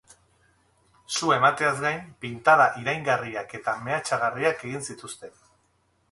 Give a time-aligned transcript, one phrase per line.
[1.17, 5.37] Sua emateaz gain, pintada iraingarriak eta mehatxagarriak egin zituzten.